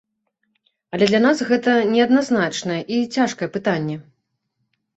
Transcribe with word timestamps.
Але 0.97 1.05
для 1.11 1.19
нас 1.25 1.43
гэта 1.49 1.75
неадназначнае 1.93 2.81
і 2.99 3.05
цяжкае 3.15 3.49
пытанне. 3.59 4.03